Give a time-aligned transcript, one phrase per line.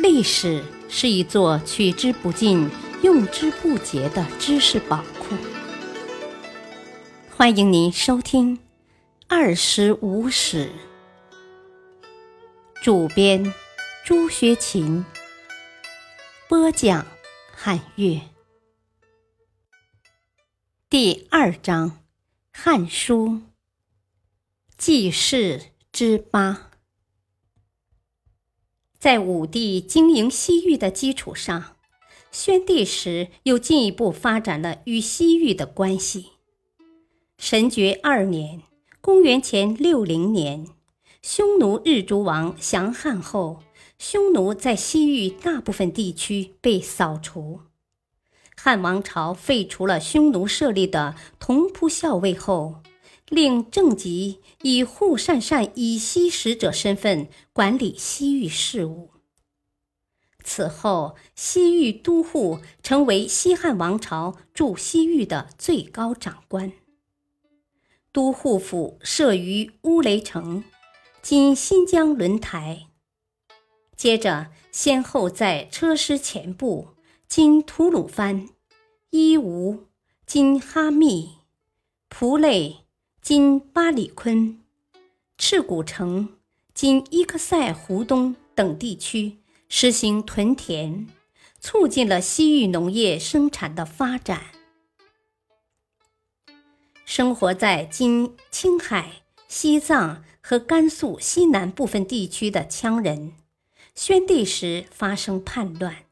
[0.00, 2.70] 历史是一座取之不尽、
[3.02, 5.36] 用之不竭的知识宝库。
[7.36, 8.56] 欢迎您收听
[9.26, 10.66] 《二十五史》，
[12.80, 13.52] 主编
[14.04, 15.04] 朱学勤，
[16.48, 17.04] 播讲
[17.52, 18.20] 汉乐。
[20.88, 21.90] 第二章
[22.52, 23.28] 《汉书·
[24.76, 25.60] 记事
[25.90, 26.52] 之八》。
[28.98, 31.76] 在武帝经营西域的基础上，
[32.32, 36.30] 宣帝时又进一步发展了与西域的关系。
[37.38, 38.62] 神爵二年
[39.00, 40.66] （公元前六零年），
[41.22, 43.60] 匈奴日逐王降汉后，
[44.00, 47.60] 匈奴在西域大部分地区被扫除。
[48.56, 52.82] 汉王朝废除了匈奴设立的同仆校尉后。
[53.28, 59.10] 令郑吉以护善善以西使者身份管理西域事务。
[60.42, 66.72] 此后，西域都护成为西汉王朝驻西域的最高长官。
[68.12, 70.64] 都护府设于乌雷城
[71.20, 72.86] （今新疆轮台），
[73.94, 76.88] 接着先后在车师前部
[77.28, 78.48] （今吐鲁番）、
[79.10, 79.84] 伊吾
[80.24, 81.32] （今哈密）、
[82.08, 82.87] 蒲类。
[83.20, 84.58] 今巴里坤、
[85.36, 86.36] 赤古城
[86.72, 89.38] （今伊克塞湖东）等地区
[89.68, 91.06] 实行屯田，
[91.60, 94.46] 促进了西域农业生产的发展。
[97.04, 103.34] 生活在今青海、西藏和甘肃西南部分地区的羌人，
[103.94, 106.06] 宣帝时发生叛乱。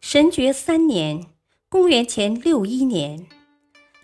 [0.00, 1.26] 神爵三年
[1.68, 3.26] （公元前六一年）。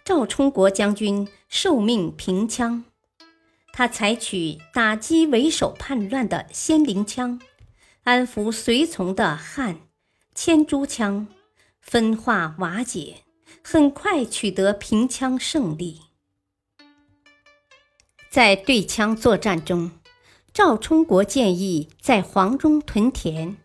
[0.06, 2.84] 赵充国将军受命平羌，
[3.72, 7.40] 他采取打击为首叛乱的仙灵羌，
[8.04, 9.80] 安抚随从的汉
[10.32, 11.26] 千诸羌，
[11.80, 13.24] 分化瓦解，
[13.64, 16.02] 很快取得平羌胜利。
[18.30, 19.90] 在对羌作战中，
[20.52, 23.56] 赵充国建议在黄中屯田，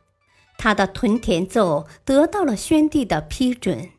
[0.58, 3.92] 他的屯田奏得到了宣帝的批准。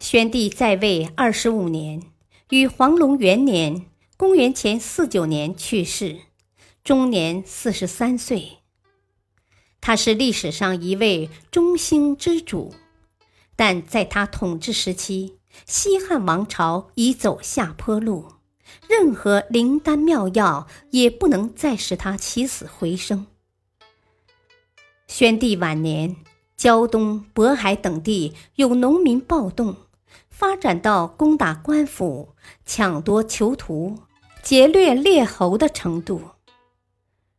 [0.00, 2.02] 宣帝在位二十五年，
[2.50, 3.86] 于黄龙元年
[4.16, 6.20] （公元前四九年）去世，
[6.84, 8.58] 终年四十三岁。
[9.80, 12.74] 他是历史上一位中兴之主，
[13.56, 18.26] 但在他统治时期，西汉王朝已走下坡路，
[18.88, 23.26] 任何灵丹妙药也不能再使他起死回生。
[25.08, 26.14] 宣帝晚年，
[26.56, 29.76] 胶东、渤海等地有农民暴动。
[30.38, 33.98] 发展到攻打官府、抢夺囚徒、
[34.40, 36.22] 劫掠列侯的程度，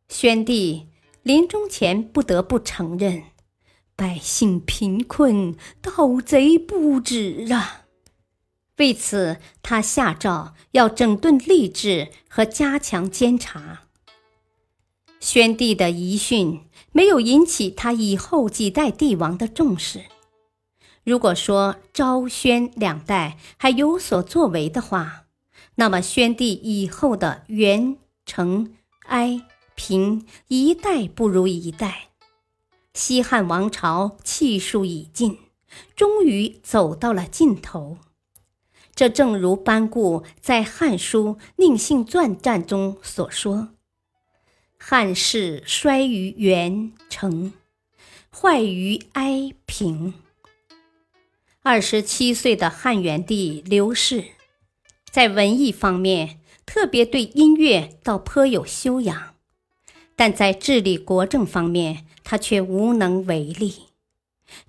[0.10, 0.90] 宣帝
[1.24, 3.24] 临终前不得不承认，
[3.96, 7.86] 百姓贫困，盗贼不止啊！
[8.76, 13.84] 为此，他下诏要整顿吏治和加强监察。
[15.22, 20.02] 宣帝的遗训没有引起他以后几代帝王的重视。
[21.09, 25.25] 如果说昭宣两代还有所作为的话，
[25.74, 27.97] 那么宣帝以后的元、
[28.28, 28.75] 成、
[29.08, 29.42] 哀、
[29.74, 32.09] 平一代不如一代，
[32.94, 35.40] 西汉王朝气数已尽，
[35.96, 37.98] 终于走到了尽头。
[38.94, 43.69] 这正如班固在《汉书·宁性传》战中所说
[44.78, 47.52] ：“汉室衰于元、成，
[48.31, 50.14] 坏于哀、平。”
[51.72, 54.24] 二十七岁的汉元帝刘氏，
[55.12, 59.35] 在文艺方面特别对音乐倒颇有修养，
[60.16, 63.84] 但在治理国政方面，他却无能为力。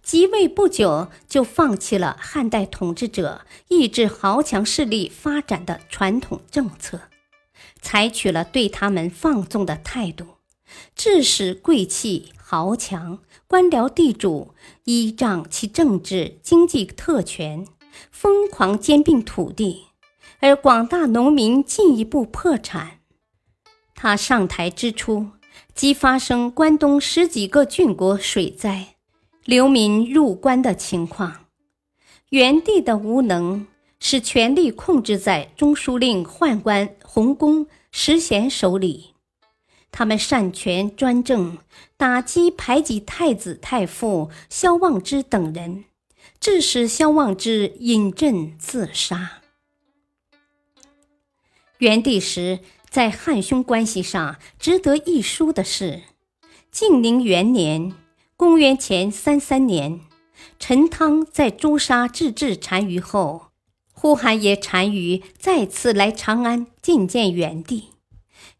[0.02, 7.00] 即位不久，就放弃了汉代统治者抑制豪强势力发展的传统政策，
[7.80, 10.26] 采取了对他们放纵的态度，
[10.94, 13.20] 致使贵气豪强。
[13.46, 17.64] 官僚地主依仗其政治经济特权，
[18.10, 19.84] 疯狂兼并土地，
[20.40, 22.98] 而广大农民进一步破产。
[23.94, 25.28] 他上台之初，
[25.76, 28.96] 即发生关东十几个郡国水灾、
[29.44, 31.44] 流民入关的情况。
[32.30, 33.64] 元帝的无能，
[34.00, 39.14] 使权力控制在中书令宦官洪公、石贤手里。
[39.92, 41.58] 他们擅权专政，
[41.96, 45.84] 打击排挤太子太傅萧望之等人，
[46.38, 49.42] 致使萧望之引鸩自杀。
[51.78, 56.02] 元帝时，在汉匈关系上值得一书的是，
[56.70, 57.94] 晋宁元年
[58.36, 60.00] （公元前三三年），
[60.58, 63.48] 陈汤在朱砂治治单于后，
[63.92, 67.88] 呼韩邪单于再次来长安觐见元帝。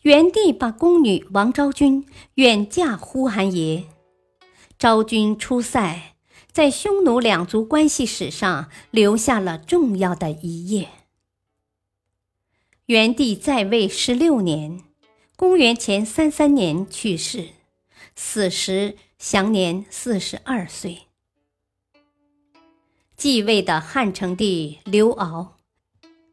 [0.03, 3.85] 元帝把宫女王昭君远嫁呼韩邪。
[4.79, 6.15] 昭君出塞，
[6.51, 10.89] 在匈奴两族关系史上留下了重要的一页。
[12.87, 14.83] 元帝在位十六年，
[15.37, 17.51] 公元前三三年去世，
[18.17, 21.03] 死时享年四十二岁。
[23.17, 25.49] 继位的汉成帝刘骜，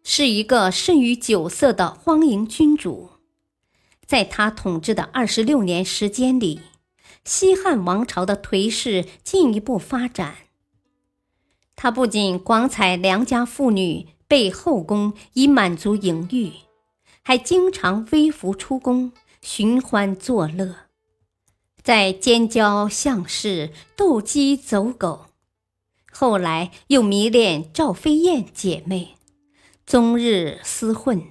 [0.04, 3.10] 是一个甚于酒色的荒淫君主。
[4.08, 6.62] 在他统治的二十六年时间里，
[7.26, 10.38] 西汉王朝的颓势进一步发展。
[11.76, 16.54] 他不仅广采良家妇女备后宫以满足淫欲，
[17.22, 19.12] 还经常微服出宫
[19.42, 20.76] 寻欢作乐，
[21.84, 25.26] 在奸交巷市斗鸡走狗。
[26.10, 29.18] 后来又迷恋赵飞燕姐妹，
[29.86, 31.22] 终日厮混，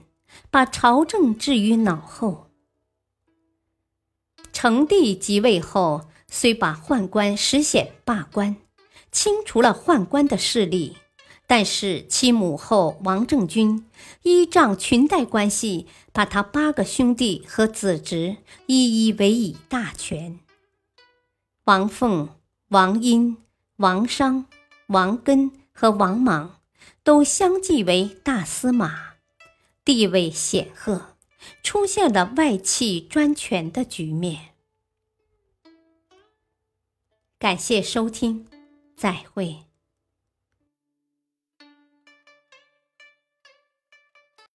[0.50, 2.45] 把朝政置于脑后。
[4.58, 8.56] 成帝即位后，虽把宦官石显罢官，
[9.12, 10.96] 清除了宦官的势力，
[11.46, 13.86] 但是其母后王政君
[14.22, 20.40] 依仗裙带关系，把他八个兄弟和子侄一一委以大权。
[21.64, 22.30] 王凤、
[22.68, 23.36] 王殷、
[23.76, 24.46] 王商、
[24.86, 26.60] 王根和王莽
[27.04, 29.16] 都相继为大司马，
[29.84, 31.15] 地位显赫。
[31.62, 34.54] 出现了外戚专权的局面。
[37.38, 38.46] 感谢收听，
[38.96, 39.65] 再会。